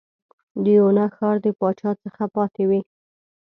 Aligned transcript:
د 0.63 0.65
یونا 0.77 1.05
ښار 1.15 1.35
د 1.45 1.47
پاچا 1.59 1.91
څخه 2.03 2.23
پاتې 2.35 2.63
وې. 2.69 2.79